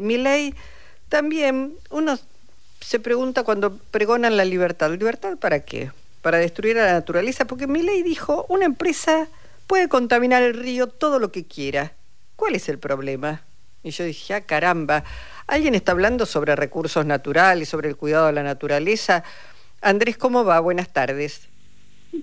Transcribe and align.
Mi 0.00 0.16
ley 0.16 0.54
también, 1.08 1.74
uno 1.90 2.16
se 2.80 3.00
pregunta 3.00 3.42
cuando 3.42 3.76
pregonan 3.76 4.36
la 4.36 4.44
libertad, 4.44 4.92
¿libertad 4.92 5.36
para 5.38 5.60
qué? 5.60 5.90
Para 6.20 6.38
destruir 6.38 6.78
a 6.78 6.86
la 6.86 6.92
naturaleza, 6.92 7.46
porque 7.46 7.66
mi 7.66 7.82
ley 7.82 8.02
dijo, 8.02 8.46
una 8.48 8.64
empresa 8.64 9.26
puede 9.66 9.88
contaminar 9.88 10.42
el 10.44 10.54
río 10.54 10.86
todo 10.86 11.18
lo 11.18 11.32
que 11.32 11.44
quiera. 11.44 11.92
¿Cuál 12.36 12.54
es 12.54 12.68
el 12.68 12.78
problema? 12.78 13.42
Y 13.82 13.90
yo 13.90 14.04
dije, 14.04 14.34
ah, 14.34 14.42
caramba, 14.42 15.02
alguien 15.48 15.74
está 15.74 15.92
hablando 15.92 16.26
sobre 16.26 16.54
recursos 16.54 17.04
naturales, 17.04 17.68
sobre 17.68 17.88
el 17.88 17.96
cuidado 17.96 18.26
de 18.26 18.32
la 18.34 18.44
naturaleza. 18.44 19.24
Andrés, 19.80 20.16
¿cómo 20.16 20.44
va? 20.44 20.60
Buenas 20.60 20.92
tardes. 20.92 21.48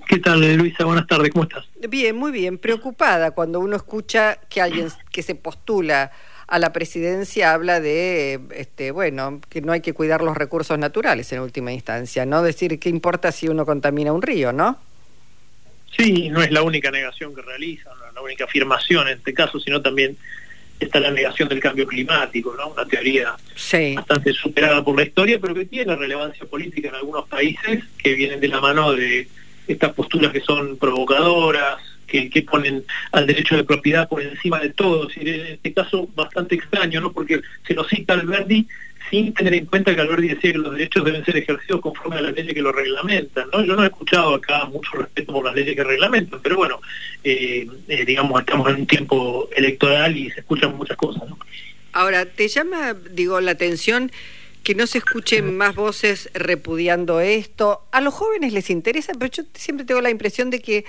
¿Qué 0.08 0.20
tal, 0.20 0.40
Luisa? 0.56 0.86
Buenas 0.86 1.08
tardes, 1.08 1.30
¿cómo 1.32 1.44
estás? 1.44 1.66
Bien, 1.90 2.16
muy 2.16 2.32
bien. 2.32 2.58
Preocupada 2.58 3.32
cuando 3.32 3.60
uno 3.60 3.76
escucha 3.76 4.40
que 4.48 4.62
alguien 4.62 4.90
que 5.12 5.24
se 5.24 5.36
postula 5.36 6.12
a 6.50 6.58
la 6.58 6.74
presidencia 6.74 7.54
habla 7.54 7.80
de, 7.80 8.40
este, 8.56 8.90
bueno, 8.90 9.40
que 9.50 9.62
no 9.62 9.72
hay 9.72 9.82
que 9.82 9.94
cuidar 9.94 10.22
los 10.22 10.36
recursos 10.36 10.80
naturales 10.80 11.32
en 11.32 11.42
última 11.42 11.72
instancia, 11.72 12.26
¿no? 12.26 12.42
Decir, 12.42 12.80
¿qué 12.80 12.90
importa 12.90 13.32
si 13.32 13.48
uno 13.48 13.68
contamina 13.68 14.12
un 14.12 14.24
río, 14.24 14.52
no? 14.52 14.80
Sí, 15.96 16.30
no 16.30 16.42
es 16.42 16.52
la 16.52 16.64
única 16.64 16.90
negación 16.90 17.36
que 17.36 17.44
realiza, 17.44 17.92
no 18.00 18.08
es 18.08 18.14
la 18.16 18.22
única 18.22 18.46
afirmación 18.46 19.08
en 19.08 19.20
este 19.20 19.34
caso, 19.34 19.60
sino 19.60 19.80
también 19.82 20.18
está 20.80 21.00
la 21.00 21.12
negación 21.12 21.50
del 21.50 21.60
cambio 21.60 21.86
climático, 21.86 22.56
¿no? 22.56 22.70
Una 22.70 22.86
teoría 22.86 23.36
bastante 23.96 24.34
superada 24.34 24.84
por 24.84 24.96
la 24.98 25.04
historia, 25.04 25.38
pero 25.40 25.54
que 25.54 25.66
tiene 25.66 25.96
relevancia 25.96 26.46
política 26.48 26.90
en 26.90 26.96
algunos 26.96 27.28
países 27.28 27.84
que 28.02 28.14
vienen 28.16 28.40
de 28.40 28.48
la 28.48 28.60
mano 28.60 28.94
de 28.94 29.28
estas 29.68 29.94
posturas 29.94 30.32
que 30.32 30.42
son 30.42 30.78
provocadoras, 30.78 31.78
que, 32.10 32.42
ponen 32.42 32.84
al 33.12 33.28
derecho 33.28 33.56
de 33.56 33.64
propiedad 33.64 34.10
por 34.10 34.22
encima 34.22 34.60
de 34.60 34.70
todo. 34.70 35.08
en 35.16 35.28
este 35.28 35.74
caso 35.74 36.10
bastante 36.16 36.56
extraño, 36.56 37.02
¿no? 37.02 37.12
Porque 37.12 37.42
se 37.68 37.74
nos 37.74 37.88
cita 37.88 38.14
Alberdi 38.14 38.68
sin 39.10 39.34
tener 39.34 39.54
en 39.54 39.66
cuenta 39.66 39.96
que 39.96 40.02
Alberti 40.02 40.28
decía 40.28 40.52
que 40.52 40.58
los 40.58 40.74
derechos 40.74 41.04
deben 41.04 41.26
ser 41.26 41.38
ejercidos 41.38 41.82
conforme 41.82 42.18
a 42.18 42.22
las 42.22 42.34
leyes 42.34 42.54
que 42.54 42.62
lo 42.62 42.72
reglamentan. 42.72 43.48
¿no? 43.52 43.64
Yo 43.64 43.76
no 43.76 43.84
he 43.84 43.88
escuchado 43.88 44.36
acá 44.36 44.66
mucho 44.66 44.92
respeto 44.98 45.34
por 45.34 45.46
las 45.46 45.56
leyes 45.56 45.76
que 45.76 45.84
reglamentan, 45.84 46.40
pero 46.42 46.58
bueno, 46.58 46.80
eh, 47.24 47.68
eh, 47.88 48.06
digamos, 48.06 48.40
estamos 48.40 48.70
en 48.70 48.76
un 48.76 48.88
tiempo 48.88 49.50
electoral 49.56 50.16
y 50.16 50.30
se 50.32 50.42
escuchan 50.42 50.76
muchas 50.76 50.98
cosas. 50.98 51.28
¿no? 51.28 51.38
Ahora, 51.94 52.26
¿te 52.26 52.48
llama, 52.48 52.94
digo, 53.12 53.42
la 53.42 53.52
atención 53.52 54.12
que 54.64 54.76
no 54.76 54.86
se 54.86 55.00
escuchen 55.00 55.58
más 55.58 55.76
voces 55.76 56.30
repudiando 56.34 57.20
esto? 57.20 57.82
A 57.92 58.02
los 58.02 58.14
jóvenes 58.14 58.54
les 58.54 58.70
interesa, 58.70 59.14
pero 59.18 59.32
yo 59.32 59.44
siempre 59.56 59.86
tengo 59.86 60.02
la 60.02 60.12
impresión 60.12 60.50
de 60.50 60.60
que 60.60 60.86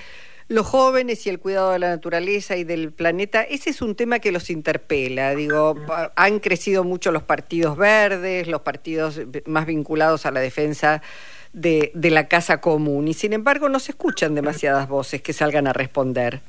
los 0.50 0.66
jóvenes 0.66 1.24
y 1.26 1.30
el 1.30 1.38
cuidado 1.38 1.70
de 1.70 1.78
la 1.78 1.90
naturaleza 1.90 2.56
y 2.56 2.64
del 2.64 2.90
planeta, 2.90 3.40
ese 3.42 3.70
es 3.70 3.80
un 3.82 3.94
tema 3.94 4.18
que 4.18 4.32
los 4.32 4.50
interpela. 4.50 5.32
Digo, 5.36 5.76
han 6.16 6.40
crecido 6.40 6.82
mucho 6.82 7.12
los 7.12 7.22
partidos 7.22 7.76
verdes, 7.76 8.48
los 8.48 8.62
partidos 8.62 9.20
más 9.46 9.64
vinculados 9.64 10.26
a 10.26 10.32
la 10.32 10.40
defensa 10.40 11.02
de, 11.52 11.92
la 11.94 12.26
casa 12.26 12.60
común, 12.60 13.06
y 13.06 13.14
sin 13.14 13.32
embargo 13.32 13.68
no 13.68 13.78
se 13.78 13.92
escuchan 13.92 14.34
demasiadas 14.34 14.88
voces 14.88 15.22
que 15.22 15.32
salgan 15.32 15.68
a 15.68 15.72
responder. 15.72 16.40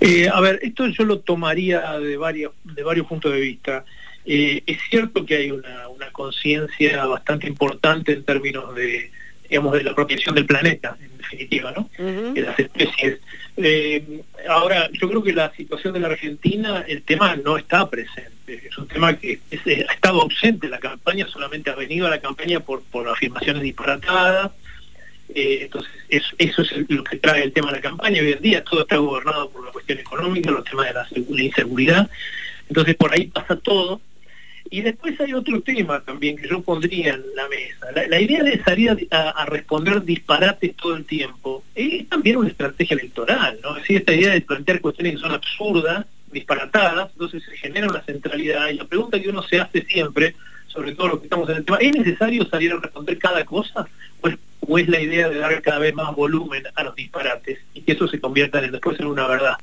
Eh, 0.00 0.28
a 0.28 0.40
ver, 0.40 0.58
esto 0.62 0.88
yo 0.88 1.04
lo 1.04 1.20
tomaría 1.20 2.00
de 2.00 2.16
varios, 2.16 2.52
de 2.64 2.82
varios 2.82 3.06
puntos 3.06 3.32
de 3.32 3.40
vista. 3.40 3.84
Eh, 4.26 4.64
es 4.66 4.78
cierto 4.90 5.24
que 5.24 5.36
hay 5.36 5.52
una 5.52 6.10
conciencia 6.10 7.06
bastante 7.06 7.46
importante 7.46 8.12
en 8.12 8.24
términos 8.24 8.74
de, 8.74 9.12
digamos, 9.48 9.72
de 9.72 9.82
la 9.82 9.92
apropiación 9.92 10.34
del 10.34 10.46
planeta, 10.46 10.96
en 11.00 11.16
definitiva, 11.16 11.72
¿no? 11.72 11.88
De 11.98 12.42
las 12.42 12.58
especies. 12.58 13.18
Eh, 13.56 14.22
ahora, 14.48 14.88
yo 14.92 15.08
creo 15.08 15.22
que 15.22 15.32
la 15.32 15.50
situación 15.52 15.94
de 15.94 16.00
la 16.00 16.08
Argentina, 16.08 16.84
el 16.86 17.02
tema 17.02 17.36
no 17.36 17.56
está 17.56 17.88
presente. 17.88 18.66
Es 18.68 18.78
un 18.78 18.86
tema 18.86 19.16
que 19.16 19.40
ha 19.52 19.92
estado 19.92 20.22
ausente 20.22 20.66
en 20.66 20.72
la 20.72 20.78
campaña, 20.78 21.26
solamente 21.28 21.70
ha 21.70 21.74
venido 21.74 22.06
a 22.06 22.10
la 22.10 22.20
campaña 22.20 22.60
por, 22.60 22.82
por 22.84 23.08
afirmaciones 23.08 23.62
disparatadas. 23.62 24.52
Eh, 25.34 25.60
entonces, 25.62 25.90
eso, 26.08 26.62
es 26.62 26.72
lo 26.88 27.04
que 27.04 27.16
trae 27.16 27.42
el 27.42 27.52
tema 27.52 27.68
de 27.68 27.76
la 27.76 27.82
campaña. 27.82 28.22
Hoy 28.22 28.32
en 28.32 28.42
día 28.42 28.64
todo 28.64 28.82
está 28.82 28.96
gobernado 28.96 29.50
por 29.50 29.64
la 29.64 29.72
cuestión 29.72 29.98
económica, 29.98 30.50
los 30.50 30.64
temas 30.64 30.86
de 30.86 31.24
la 31.28 31.42
inseguridad. 31.42 32.08
Entonces, 32.68 32.94
por 32.96 33.12
ahí 33.12 33.26
pasa 33.26 33.56
todo 33.56 34.00
y 34.70 34.80
después 34.82 35.18
hay 35.20 35.32
otro 35.32 35.60
tema 35.60 36.00
también 36.00 36.36
que 36.36 36.48
yo 36.48 36.60
pondría 36.62 37.14
en 37.14 37.24
la 37.34 37.48
mesa. 37.48 38.08
La, 38.08 38.20
idea 38.20 38.42
de 38.42 38.62
salir 38.62 39.08
a, 39.10 39.44
responder 39.46 40.02
disparates 40.02 40.74
todo 40.76 40.96
el 40.96 41.04
tiempo 41.04 41.64
es 41.74 42.08
también 42.08 42.36
una 42.36 42.48
estrategia 42.48 42.96
electoral, 42.96 43.58
¿no? 43.62 43.76
Es 43.76 43.82
decir, 43.82 43.96
esta 43.98 44.12
idea 44.12 44.32
de 44.32 44.40
plantear 44.40 44.80
cuestiones 44.80 45.14
que 45.14 45.20
son 45.20 45.32
absurdas, 45.32 46.06
disparatadas, 46.30 47.10
entonces 47.12 47.42
se 47.44 47.56
genera 47.56 47.88
una 47.88 48.02
centralidad. 48.02 48.68
Y 48.68 48.74
la 48.74 48.84
pregunta 48.84 49.20
que 49.20 49.28
uno 49.28 49.42
se 49.42 49.60
hace 49.60 49.82
siempre, 49.82 50.34
sobre 50.66 50.94
todo 50.94 51.08
lo 51.08 51.20
que 51.20 51.26
estamos 51.26 51.48
en 51.48 51.56
el 51.56 51.64
tema, 51.64 51.78
¿es 51.78 51.92
necesario 51.92 52.44
salir 52.46 52.72
a 52.72 52.76
responder 52.76 53.18
cada 53.18 53.44
cosa? 53.44 53.86
¿O 54.20 54.28
es, 54.28 54.36
o 54.60 54.78
es 54.78 54.88
la 54.88 55.00
idea 55.00 55.28
de 55.28 55.38
dar 55.38 55.62
cada 55.62 55.78
vez 55.78 55.94
más 55.94 56.14
volumen 56.14 56.64
a 56.74 56.82
los 56.82 56.94
disparates 56.94 57.58
y 57.74 57.82
que 57.82 57.92
eso 57.92 58.06
se 58.08 58.20
convierta 58.20 58.62
en, 58.62 58.72
después 58.72 58.98
en 59.00 59.06
una 59.06 59.26
verdad? 59.26 59.56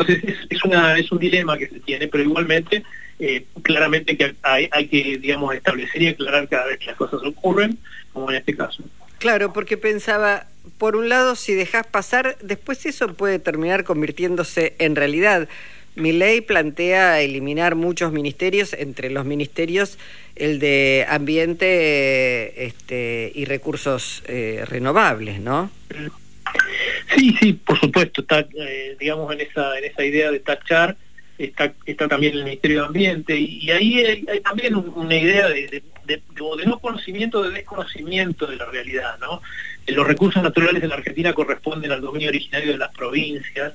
Entonces 0.00 0.38
es, 0.48 0.64
una, 0.64 0.98
es 0.98 1.12
un 1.12 1.18
dilema 1.18 1.58
que 1.58 1.68
se 1.68 1.80
tiene, 1.80 2.08
pero 2.08 2.24
igualmente 2.24 2.82
eh, 3.18 3.44
claramente 3.62 4.16
que 4.16 4.34
hay, 4.42 4.68
que 4.88 5.18
digamos 5.18 5.54
establecer 5.54 6.02
y 6.02 6.08
aclarar 6.08 6.48
cada 6.48 6.66
vez 6.66 6.78
que 6.78 6.86
las 6.86 6.96
cosas 6.96 7.20
ocurren, 7.22 7.78
como 8.12 8.30
en 8.30 8.38
este 8.38 8.56
caso. 8.56 8.82
Claro, 9.18 9.52
porque 9.52 9.76
pensaba, 9.76 10.46
por 10.78 10.96
un 10.96 11.10
lado, 11.10 11.36
si 11.36 11.52
dejas 11.52 11.86
pasar, 11.86 12.38
después 12.42 12.86
eso 12.86 13.12
puede 13.12 13.38
terminar 13.38 13.84
convirtiéndose 13.84 14.74
en 14.78 14.96
realidad. 14.96 15.48
Mi 15.96 16.12
ley 16.12 16.40
plantea 16.40 17.20
eliminar 17.20 17.74
muchos 17.74 18.12
ministerios, 18.12 18.72
entre 18.72 19.10
los 19.10 19.26
ministerios 19.26 19.98
el 20.36 20.58
de 20.58 21.04
ambiente 21.08 22.64
este, 22.64 23.32
y 23.34 23.44
recursos 23.44 24.22
eh, 24.26 24.64
renovables, 24.66 25.40
¿no? 25.40 25.70
Sí, 27.14 27.36
sí, 27.40 27.52
por 27.54 27.78
supuesto, 27.78 28.20
está, 28.20 28.46
eh, 28.56 28.96
digamos, 28.98 29.32
en 29.32 29.40
esa, 29.40 29.78
en 29.78 29.84
esa 29.84 30.04
idea 30.04 30.30
de 30.30 30.40
tachar, 30.40 30.96
está, 31.38 31.72
está 31.86 32.08
también 32.08 32.34
el 32.34 32.44
Ministerio 32.44 32.80
de 32.80 32.86
Ambiente, 32.86 33.36
y, 33.36 33.70
ahí 33.70 34.04
hay, 34.04 34.40
también 34.40 34.76
una 34.76 35.16
idea 35.16 35.48
de, 35.48 35.82
de, 36.04 36.22
no 36.66 36.78
conocimiento, 36.78 37.42
de 37.42 37.50
desconocimiento 37.50 38.46
de 38.46 38.56
la 38.56 38.66
realidad, 38.66 39.18
¿no? 39.20 39.42
Los 39.86 40.06
recursos 40.06 40.42
naturales 40.42 40.82
de 40.82 40.88
la 40.88 40.96
Argentina 40.96 41.32
corresponden 41.32 41.90
al 41.90 42.00
dominio 42.00 42.28
originario 42.28 42.72
de 42.72 42.78
las 42.78 42.94
provincias, 42.94 43.74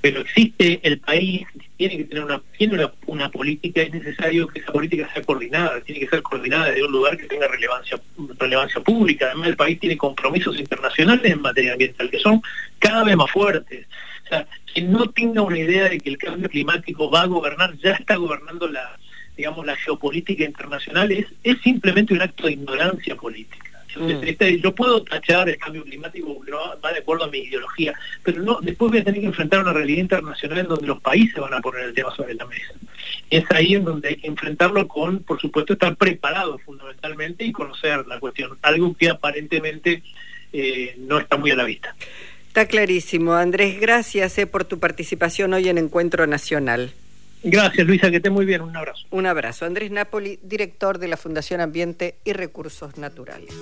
pero 0.00 0.20
existe 0.20 0.78
el 0.82 0.98
país, 1.00 1.46
tiene 1.76 1.96
que 1.96 2.04
tener 2.04 2.24
una, 2.24 2.40
tiene 2.56 2.88
una, 3.06 3.28
política, 3.30 3.82
es 3.82 3.92
necesario 3.92 4.46
que 4.46 4.60
esa 4.60 4.72
política 4.72 5.10
sea 5.12 5.22
coordinada, 5.22 5.80
tiene 5.80 6.00
que 6.00 6.08
ser 6.08 6.22
coordinada 6.22 6.66
desde 6.66 6.84
un 6.84 6.92
lugar 6.92 7.16
que 7.16 7.26
tenga 7.26 7.48
relevancia, 7.48 7.98
relevancia 8.38 8.80
pública. 8.82 9.26
Además, 9.26 9.48
el 9.48 9.56
país 9.56 9.80
tiene 9.80 9.96
compromisos 9.96 10.58
internacionales 10.58 11.32
en 11.32 11.40
materia 11.40 11.72
ambiental 11.72 12.10
que 12.10 12.18
son 12.18 12.40
cada 12.78 13.04
vez 13.04 13.16
más 13.16 13.30
fuertes. 13.30 13.86
O 14.24 14.28
sea, 14.28 14.46
quien 14.72 14.90
no 14.92 15.08
tenga 15.10 15.42
una 15.42 15.58
idea 15.58 15.88
de 15.88 15.98
que 15.98 16.10
el 16.10 16.18
cambio 16.18 16.48
climático 16.48 17.10
va 17.10 17.22
a 17.22 17.26
gobernar, 17.26 17.76
ya 17.78 17.92
está 17.92 18.16
gobernando 18.16 18.68
la, 18.68 18.98
digamos, 19.36 19.64
la 19.64 19.76
geopolítica 19.76 20.44
internacional, 20.44 21.12
es, 21.12 21.26
es 21.44 21.60
simplemente 21.62 22.14
un 22.14 22.22
acto 22.22 22.46
de 22.46 22.54
ignorancia 22.54 23.14
política. 23.14 23.66
Mm. 23.98 24.10
Este, 24.24 24.60
yo 24.60 24.74
puedo 24.74 25.02
tachar 25.02 25.48
el 25.48 25.56
cambio 25.56 25.82
climático 25.84 26.42
va 26.84 26.92
de 26.92 26.98
acuerdo 26.98 27.24
a 27.24 27.28
mi 27.28 27.38
ideología, 27.38 27.94
pero 28.22 28.42
no 28.42 28.60
después 28.60 28.90
voy 28.90 29.00
a 29.00 29.04
tener 29.04 29.20
que 29.20 29.26
enfrentar 29.26 29.60
una 29.60 29.72
realidad 29.72 30.02
internacional 30.02 30.58
en 30.58 30.66
donde 30.66 30.86
los 30.86 31.00
países 31.00 31.36
van 31.36 31.54
a 31.54 31.60
poner 31.60 31.84
el 31.84 31.94
tema 31.94 32.14
sobre 32.14 32.34
la 32.34 32.46
mesa. 32.46 32.74
Es 33.30 33.44
ahí 33.50 33.74
en 33.74 33.84
donde 33.84 34.08
hay 34.08 34.16
que 34.16 34.26
enfrentarlo 34.26 34.86
con, 34.86 35.20
por 35.20 35.40
supuesto, 35.40 35.72
estar 35.72 35.96
preparado 35.96 36.58
fundamentalmente 36.58 37.44
y 37.44 37.52
conocer 37.52 38.06
la 38.06 38.20
cuestión, 38.20 38.58
algo 38.62 38.94
que 38.94 39.08
aparentemente 39.08 40.02
eh, 40.52 40.94
no 40.98 41.18
está 41.18 41.36
muy 41.36 41.50
a 41.50 41.56
la 41.56 41.64
vista. 41.64 41.94
Está 42.56 42.68
clarísimo. 42.68 43.34
Andrés, 43.34 43.78
gracias 43.78 44.38
eh, 44.38 44.46
por 44.46 44.64
tu 44.64 44.78
participación 44.78 45.52
hoy 45.52 45.68
en 45.68 45.76
Encuentro 45.76 46.26
Nacional. 46.26 46.94
Gracias, 47.42 47.86
Luisa, 47.86 48.10
que 48.10 48.16
esté 48.16 48.30
muy 48.30 48.46
bien. 48.46 48.62
Un 48.62 48.74
abrazo. 48.74 49.06
Un 49.10 49.26
abrazo. 49.26 49.66
Andrés 49.66 49.90
Napoli, 49.90 50.38
director 50.42 50.98
de 50.98 51.08
la 51.08 51.18
Fundación 51.18 51.60
Ambiente 51.60 52.14
y 52.24 52.32
Recursos 52.32 52.96
Naturales. 52.96 53.52